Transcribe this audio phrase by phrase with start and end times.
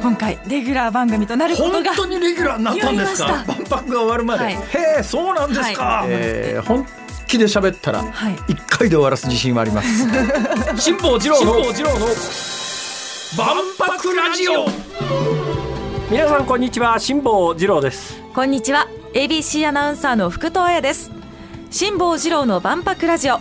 [0.00, 3.44] 今回レギュラー番組となることが本当にレギュラーになったんですか？
[3.46, 4.54] 万博が終わるまで、はい。
[4.54, 4.58] へ
[5.00, 6.86] えそうなんですか、はえー本
[7.26, 8.36] 気で喋ったらはい。
[8.48, 10.08] 一回で終わらす自信はあります。
[10.80, 11.52] 辛坊治郎の
[13.36, 14.66] 万博ラジオ。
[16.10, 18.20] 皆さんこんにちは辛坊治郎です。
[18.34, 18.88] こんにちは。
[19.14, 21.10] ABC アナウンサーの福藤彩です。
[21.70, 23.38] 辛坊治郎の万博ラジオ。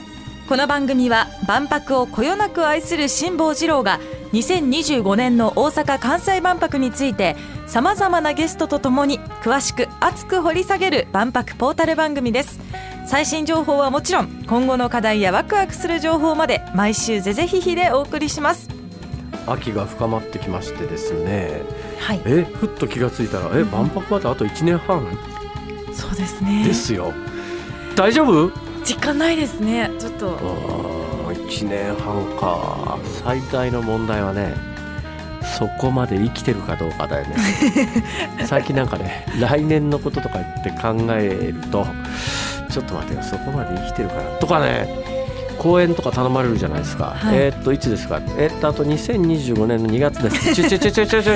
[0.47, 3.99] この番組は万博をこよなく愛する辛坊治郎が
[4.33, 12.59] 2025年の大阪・関西万博についてさまざまなゲストとともに詳しく熱く掘り下げる万博ポータル番組です。
[13.07, 18.69] 最新情報はもちろん今後の課題やワクワクする情報まで毎週ぜぜひひでお送りします。
[19.47, 21.63] 秋が深まってきましてですね。
[21.97, 22.21] はい。
[22.25, 25.07] えふっと気がついたらえ万博まであと1年半？
[25.91, 26.63] そうですね。
[26.65, 27.13] ですよ。
[27.95, 28.51] 大丈夫？
[28.85, 29.89] 実感ないですね。
[29.97, 30.37] ちょっと
[31.49, 32.97] 1年半か。
[33.23, 34.53] 最大の問題はね
[35.57, 37.35] そこまで生きてるかどうかだよね。
[38.45, 41.85] 最近なんかね来年のこととかって考えると
[42.69, 44.87] ちょっと待ってよそこまで生きてるかなとかね
[45.57, 47.35] 公演とか頼まれるじゃないですか、はい。
[47.37, 48.21] えーっといつですか？
[48.37, 50.53] えーっとあと2025年の2月です。
[50.55, 51.33] ちょちょちょちょちょちょ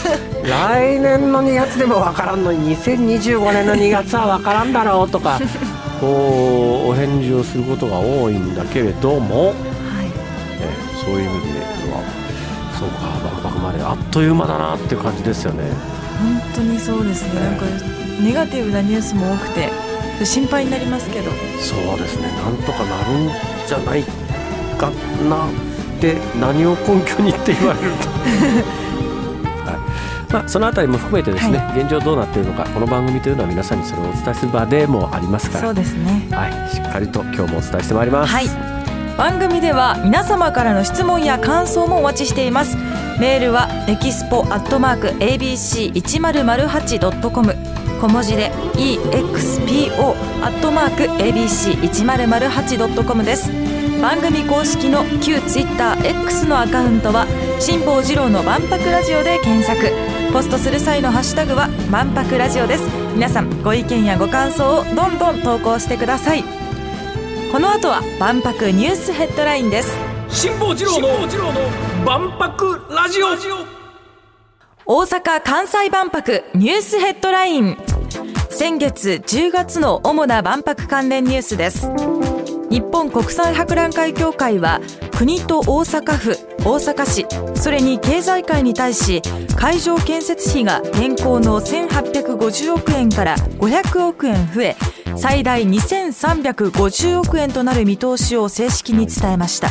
[0.48, 5.40] 来年の2月でもわからんのに2025年の2月はわからんだろうとか
[6.00, 9.54] こうお返事をすることが多いんだけれども、はい。
[10.60, 11.60] えーそういう意味で
[11.92, 12.02] は
[12.76, 15.62] そうか万博まであっという間だなっていう感じですよね。
[16.18, 17.64] 本当にそうですね、なんか
[18.20, 19.70] ネガティブなニュースも多くて
[20.24, 21.30] 心配になりますけど。
[21.60, 22.26] そうですね。
[22.42, 23.30] なんとかなるん
[23.68, 24.02] じゃない
[24.78, 24.90] か
[25.28, 25.50] なっ
[26.00, 28.16] て何を根拠にって言われると、は
[28.82, 28.85] い
[30.36, 35.68] まあ、そのあたりも含めてですね、現状どうなっているのかこの番組というのは皆さんにそれをお伝えする場でもありますから。
[35.68, 36.28] そうですね。
[36.30, 38.32] はい、しっかりと今日もお伝えしてまいります。
[38.34, 38.48] はい。
[39.16, 42.76] 番組では皆様からの質問や感想もお待ちしています。
[43.18, 47.56] メールはエキスポアットマーク ABC1008.com
[48.02, 50.10] 小文字で EXPO
[50.44, 53.50] アットマーク ABC1008.com です。
[54.02, 57.26] 番組公式の旧 TwitterX のアカウントは
[57.58, 62.88] 辛坊治郎の万博ラジオで検索ポストする際のハッシュタグは万博ラジオです。
[63.14, 66.44] 皆さんご意見やご感想をどんどん投稿してください。
[67.52, 69.96] この後は万博ニュースヘッドラインです。
[70.28, 71.08] 辛坊治郎の
[72.04, 73.28] 万博ラジオ。
[74.84, 77.76] 大阪・関西万博ニュースヘッドライン。
[78.50, 81.88] 先月10月の主な万博関連ニュースです。
[82.70, 84.80] 日本国際博覧会協会は
[85.16, 87.26] 国と大阪府大阪市。
[87.54, 89.22] それに経済界に対し
[89.56, 94.76] 会場建設費が現行の1850億円から500億円増え
[95.16, 99.70] 最大2350億円となる見通しを正式に伝えました。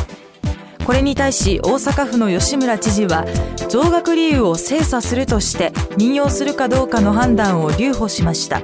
[0.86, 3.26] これに対し大阪府の吉村知事は
[3.68, 8.62] 増額理由を精査するとして任用するかどうかの判断を留保しました。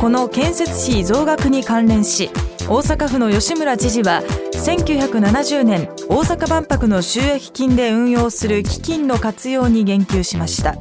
[0.00, 2.30] この建設費増額に関連し
[2.68, 10.76] 大阪府の吉村知事は1970年大阪万博の収益金で運用する基金の活用に言及しました。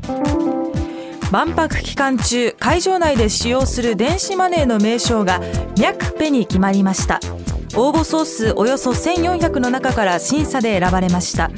[1.32, 7.22] 万博期間中会場内で使用する電子マネーの名称がミャクペに決まりました。
[7.78, 11.50] 応募総数およそ1400の中から審査で選ばれました。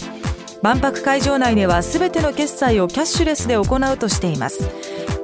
[0.61, 4.69] 万博会場内では全ての決済をキャッシュレスで行うとしています。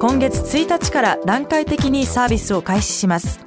[0.00, 3.38] 今月1日から段階的にサービスを開始します。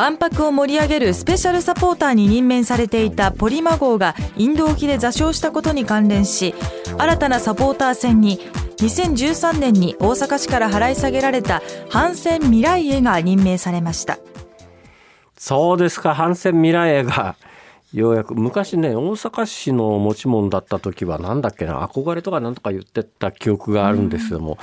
[0.00, 6.54] 万博を盛り上げるスペシャルサポーターに任命されていたポリマ号がインド沖で座礁したことに関連し
[6.96, 8.38] 新たなサポーター船に
[8.78, 14.18] 2013年に大阪市から払い下げられた反戦未来へが任命されました
[15.36, 17.36] そうですか、反戦未来映画。
[17.92, 24.58] ようやく、昔ね、大阪市の持ち物だった時は、なんだっけな、憧れとかなんとか言ってた記憶があるんですけども、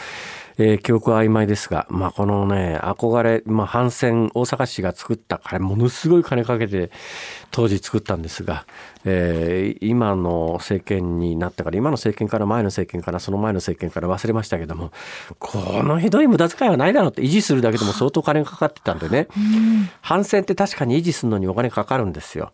[0.60, 6.90] えー記憶は曖昧ですが、まあ、このね、憧れ、まあ、反戦、大阪市が作った、あれ、ものすごい金かけて、
[7.52, 8.66] 当時作ったんですが、
[9.04, 14.92] えー今の政権になったから、今の政権から前の政権から、その前の政権から忘れましたけども、
[15.38, 19.28] このひどい無駄遣いはないだろうって、維持するだけでも相当金がかかってたんでね、
[20.02, 22.54] 帆船って確かに維持するのにお金かかるんですよ。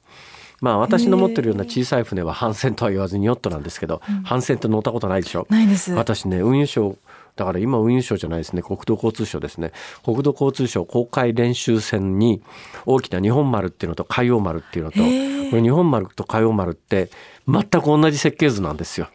[0.63, 5.45] まあ私の持ってるような小さい船は帆船とは言わずにヨットなんですけど、帆船って乗ったことないでしょ？
[5.50, 5.92] ないです。
[5.92, 6.95] 私ね運輸省
[7.36, 9.74] だから今運輸省じゃないですね国土交通省ですね。
[10.06, 12.42] 国土交通省公海練習船に
[12.86, 17.10] 大きな日本丸っていうのと海洋丸っていうのとこれ日本丸と海洋丸って
[17.45, 19.10] 全く同じ設計図なんですよ。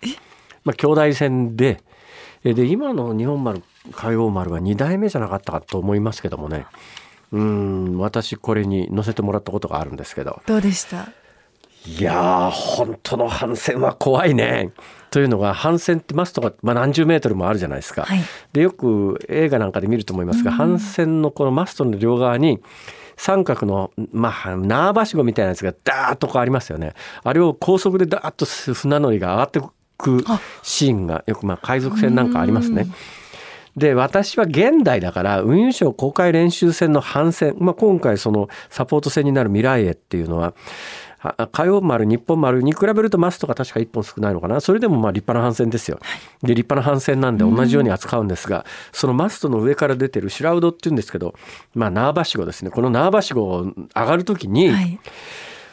[0.65, 1.81] まあ兄弟船で
[2.45, 3.63] えで今の日本丸
[3.93, 6.67] 海洋丸は2代目じゃなかったかと思いますけどもね。
[7.33, 10.43] うん私これに乗せてもらったことがあるんですけど。
[10.47, 11.09] どうでした？
[11.97, 14.73] いやー本当の帆船は怖いね
[15.11, 18.03] というのが帆船ってマストが、まあ、何十メートルもあるじゃないですか。
[18.03, 18.21] はい
[18.53, 22.61] でよく映画なんかで見ると思いますが、帆船のこのマストの両側に
[23.17, 26.93] 三角の、まあ、縄ばしごみたいなやつがダーッとこうありますよね。
[27.25, 29.61] あれを高速でダーッと船乗りが上がって
[29.97, 32.87] くあシーンがよくまあ海賊船なんかありますね。
[33.79, 40.55] で私は現代だから運輸省公開練習船の帆船、まあ、今回そのサポート船になる未来へっていうのはあ
[41.53, 44.61] 火曜丸日本丸に比べるとマストが確か1本少ないのかな。
[44.61, 45.99] それでもまあ立派な帆船ですよ。
[46.43, 51.35] で立派な帆船なんで同じように扱うんですが、そのマストの上から出てるシュラウドっていうんですけど、
[51.75, 52.71] まあ、縄ばしごですね。
[52.71, 55.01] この縄ばしごを上がる時に、はい。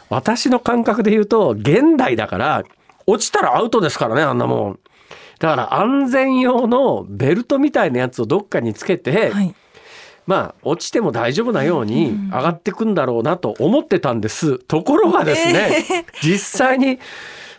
[0.09, 2.63] 私の感覚で言うと現代だから
[3.07, 4.80] 落ちたらアウトですからねあんなもん。
[5.39, 9.56] だから安全用のベルトみたいなやつをどっかにつけて、はい
[10.25, 14.60] まあ落ちても大丈夫なように上がってくんだろうなと思ってたんです。
[14.60, 17.00] ところがですね、 実際に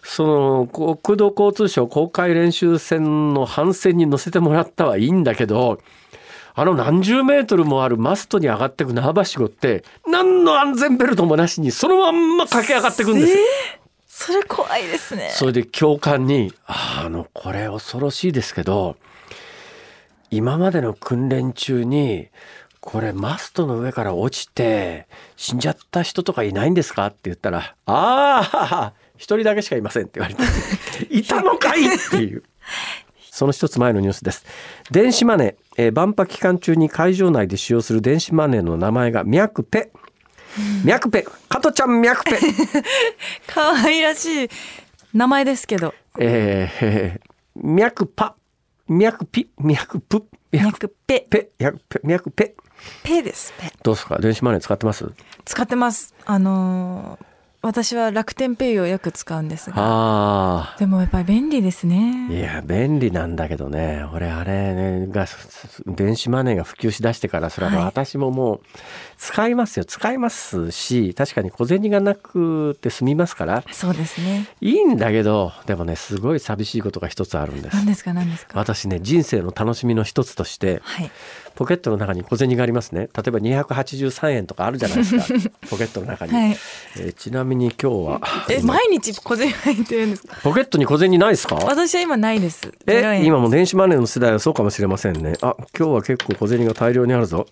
[0.02, 5.80] その国土交通省公開練習船の帆船に乗せてもらったはいいんだけど、
[6.54, 13.38] あの何十メートルもあるマストに上がってく縄ばしごって何の安全ベルトもなしにそのまんま駆け上がってくんですよ。
[14.08, 18.96] それ怖いですねそれで教官に「ああのこれ恐ろしいですけど
[20.30, 22.28] 今までの訓練中に
[22.80, 30.42] これマストの上から落ちて死んじゃった人とかいないんですか?」って言ったら「ああ一人だけしかいません」って言われて
[31.14, 32.42] 「いたのかい!」っていう。
[33.30, 34.46] その一つ前のニュースです。
[34.90, 39.90] 電子マネー、えー万博期間中に会場内で使用する電子マネーの名前がミャクペ。
[40.84, 42.38] ミャクペ、加トちゃんミャクペ。
[43.46, 44.48] 可愛らしい
[45.12, 48.36] 名前ですけどえーえー、脈パ、
[48.88, 51.26] 脈ピ、脈プ、脈脈ペ。
[51.28, 52.54] ペ、脈ペ、脈ペ。
[53.02, 53.72] ペですペ。
[53.82, 54.18] どうですか？
[54.18, 55.10] 電子マネー使ってます？
[55.44, 56.14] 使ってます。
[56.24, 57.35] あのー
[57.66, 61.90] 私は楽天ペイをよく使うんですがあでもやっぱり便利ですあ。
[61.90, 64.04] いねや、便利なんだけどね。
[64.14, 65.26] 俺、あれ、ね、が、
[65.86, 68.60] 電子マネーが普及しだしてから、それははい私ももう、
[69.16, 69.84] 使いますよ。
[69.84, 77.86] 使いますし、確かに小銭がなくて済みますから、そうですねいいんだけど、でもね、すごい寂しいことが一つあるんです何。
[77.86, 78.58] ですか何ですか？
[78.58, 81.10] 私ね、人生の楽しみの一つとして、はい
[81.56, 83.08] ポケットの中に小銭がありますね。
[83.16, 85.24] 例えば283円とかあるじゃないですか。
[85.70, 86.32] ポケットの中に。
[86.32, 86.50] はい
[86.98, 88.20] えーちなみに今日は、
[88.50, 90.36] え毎日小銭入ってるんですか？
[90.42, 91.56] ポケットに小銭ないですか？
[91.56, 95.32] 私は今ないですえ、円今も電子マネーの世代はそうかもしれませんね。
[95.40, 97.46] あ、今日は結構小銭が大量にあるぞ。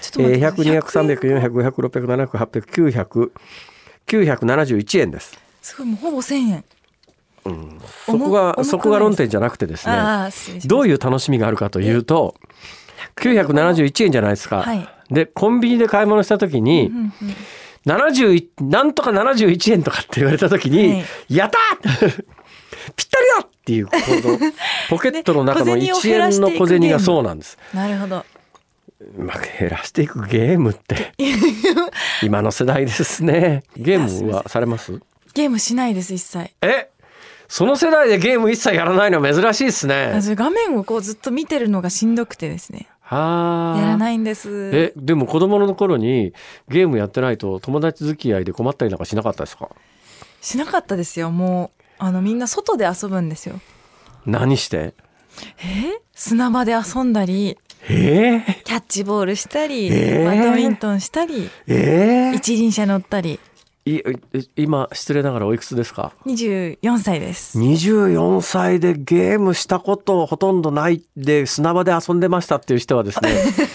[0.00, 3.30] ちょっとえー、待って100、200、300、400、500、600、700、800、900、
[4.06, 5.38] 971円です。
[5.62, 6.64] すごいもうほぼ千円
[8.06, 9.94] そこが、そこが論点じゃなくてですね。
[10.66, 12.34] どういう楽しみがあるかというと、
[13.16, 14.62] 971円じゃないですか。
[14.62, 14.88] はい。
[15.10, 17.12] で、コンビニで買い物した時に、うんうん
[17.86, 21.36] 71なんとか71円とかって言われた時に、はい。
[21.36, 22.08] やったー！
[22.96, 24.38] ぴったりだっていうこの
[24.90, 27.56] ポケットの中のね小1銭を減らしていく円の小銭がそうなんです。
[27.72, 28.26] なるほど。
[29.16, 31.12] まあ、減らしていくゲームって
[32.22, 33.62] 今の世代ですね。
[33.76, 35.00] ゲームはされます？
[35.34, 36.50] ゲームしないです一切。
[36.62, 36.88] え？
[37.48, 40.10] その世代でゲーム一切やらないのは珍しいですね。
[40.12, 42.88] 私画面をこうずっと見てるのがしんどくてですね。
[43.00, 43.80] はあ。
[43.80, 44.70] やらないんです。
[44.74, 46.34] えでも子供の頃に
[46.68, 49.70] ゲームやってないと友達付き合いで困ったりなんかしなかったですか？
[50.42, 51.30] しなかったですよ。
[51.30, 53.58] もうあのみんな外で遊ぶんですよ。
[54.26, 54.92] 何して？
[55.58, 56.00] え？
[56.14, 57.56] 砂場で遊んだり
[57.88, 58.44] え？
[58.46, 60.18] ー、キャッチボールしたり、え？
[60.22, 62.32] ーバドミントンしたりえ？
[62.34, 63.40] ー、一輪車乗ったり
[63.88, 64.02] いい
[64.56, 73.30] 今失礼ながらおいくつですか？24歳です24歳でゲームしたことほとんどないで砂場で遊んでましたっていう人はですね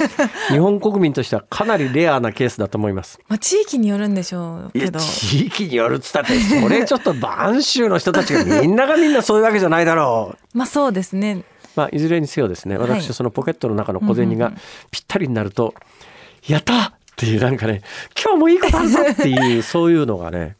[0.49, 3.19] 日本国民としてはかなりレアなケースだと思います。
[3.27, 10.37] まあ地域によるんでしょうけど地域によるっつったってそれちょっと播州の人たちがみんながみんなそういうわけじゃないだろう。
[10.57, 11.43] まあそうですね
[11.75, 14.53] まあ、いずれにせよですねはい私そのポケットの中の小銭が
[14.91, 15.73] ぴったりになると
[16.47, 17.81] 「やった!」っていうなんかね
[18.21, 20.55] 「今日もいいことあるぞ!」っていうそういうのがね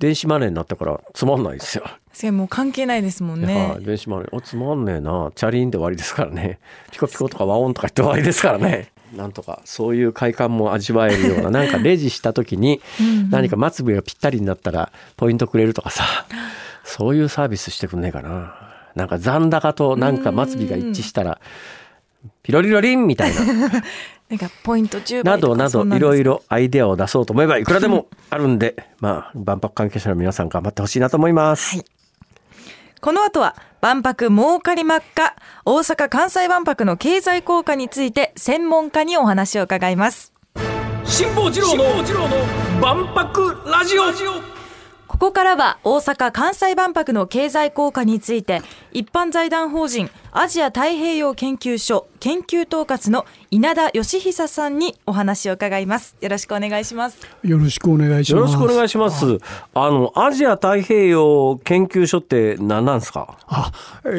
[0.00, 1.84] 電子マネーになったからつまんないですよ。
[2.12, 3.76] それもう関係ないですもんはね。
[3.80, 5.30] い電子マネーおつまんねえな。
[5.34, 6.58] チャリーンで終わりですからね。
[6.92, 8.92] ピコピコとか和音とか言って終わりですからね。
[9.16, 12.80] なんとかそういう快感も味わえるような なんかレジした時に
[13.30, 16.04] 何か末尾がぴったりになったらポイントくれるとかさ
[16.82, 18.54] そういうサービスしてくんねえかな。
[18.96, 21.40] なんか残高となんか末尾が一致したら
[22.42, 23.40] ピロリロリンみたいな
[24.30, 28.08] なんかポイント10倍などなどいろいろろアイデアを出そうと思えばいくらでも。
[28.30, 31.76] あるんでまあ万博関係者の皆さん頑張ってほしいなと思います。
[31.76, 31.84] はい。
[33.00, 40.32] この後は万博儲かりまっか大阪・関西万博の経済効果について専門家にお話を伺います。
[41.04, 41.84] 辛坊治郎の
[42.80, 44.53] 万博ラジオ
[45.14, 56.16] ここからは大阪・関西万博の経済効果について一般財団法人アジア太平洋研究所研究統括の稲田義久さんにお話を伺います。
[56.20, 57.18] よろしくお願いします。
[57.44, 58.40] よろしくお願いします。
[58.40, 59.38] よろしくお願いします。
[59.74, 63.38] あのアジア太平洋研究所って何なんですか？
[63.46, 63.70] あ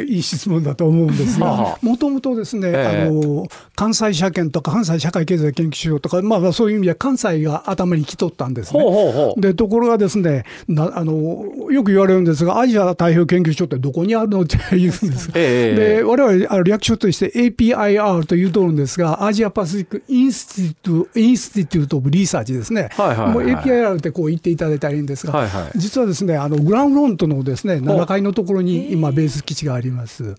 [0.07, 8.81] いい質問だと思うんですがもともとですね、えー、あの関西社研とか関西社会経済研究所とか、まあ、そういう意味で関西が頭に来とったんですね。
[8.81, 9.41] ほうほうほう。
[9.41, 10.45] でところがですね
[10.89, 14.41] なあのよく言われるんですがアジア太平洋研究所ってどこにあるの？
[14.43, 30.35] って言うんです、えー、で我々略称として APIR というとるんですが、 Asia Pacific Institu- Institute of Research ですね、はいはいはい、APIR ってこう言っていただいたらいいんですが、はいはい、実はですね、あのグランフロントのですね7階のところに今、ベース基地があります。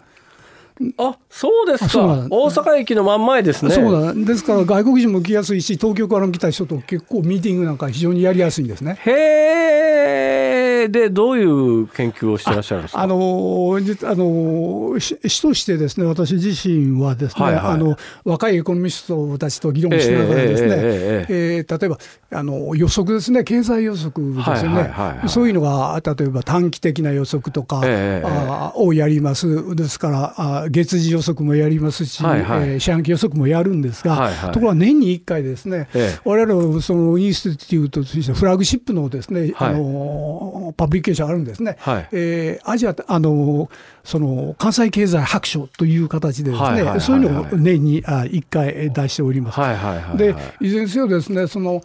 [0.98, 2.26] あそうですか。
[2.30, 3.70] 大阪駅の真ん前ですね。
[3.70, 8.98] そうだですから外国人も来やすいし東京から来た人と結構ミーティングなんか非常にやりやすいんですね。
[9.00, 10.45] へえ Eeeh.
[10.88, 13.00] でどういう研究をしてらっしゃるんですか？
[13.02, 21.98] あのあの市としてですね私自身はですね、はいはい、あの若いエコノミストたちと議論しながらですね、えー、えー、例えば
[22.30, 24.92] あの予測ですね経済予測ですよね、
[25.28, 29.74] そういうのが例えば短期的な予測とか、えー、あをやります。
[29.76, 43.70] ですからあ月次予測もやりますし、はいはい、えー、四半期予測もやるんですが、はいはい、ところが年に1回ですね、ええ、我々のそのインスティテュートとしてフラグシップのですね、はい、あのパブリケーションあるんですね、はい、えー、アジアあの
[44.04, 49.60] その関西経済白書という形でですね、はいはいはいはい、そういうのを年に1回出しております。
[49.60, 51.82] はいはいはいはい、でいずれにせよですねその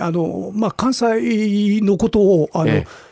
[0.00, 3.06] あのまあ、関西のことをあの、ええ。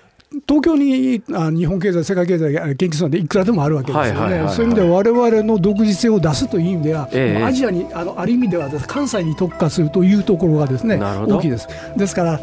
[0.49, 11.69] 東京にあ日本経済、世界経済研究するのでいくらでもあるわけですよね、そういう意味では、われわれの独自性を出すという意味では、えアジアにあのある意味では関西に特化するというところがですね大きいです。
[11.97, 12.40] ですから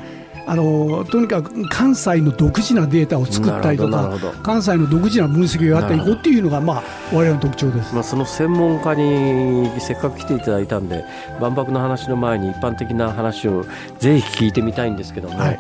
[0.48, 6.84] あのとにかく関西の独自なデータを作ったりとか関西の独自な分析をやっていこうっていうのがまあ
[7.14, 11.06] 我々の特徴です、まあ、その専門家にせっかく来ていただいたんで
[11.40, 13.66] 万博の話の前に一般的な話を
[14.00, 15.60] ぜひ聞いてみたいんですけども、はい、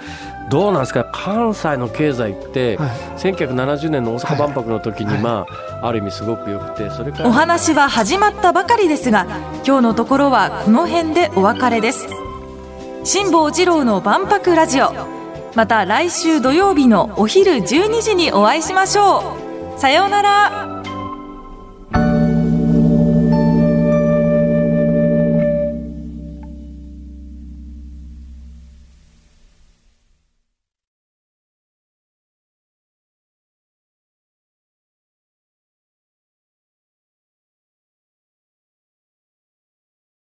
[0.50, 1.10] どうなんですか？
[1.14, 5.46] 関西の経済って、はい、1970年の大阪万博の時に、ま
[5.82, 9.26] あ、ある意味すごくよくてそれからお話は始まったばかりですが
[9.66, 12.08] 今日のところはこの辺でお別れです
[13.04, 14.94] 辛坊治郎の万博ラジオ。
[15.56, 19.36] また来週土曜日のお昼12時にお会いしましょ
[19.76, 19.80] う。
[19.80, 20.71] さようなら。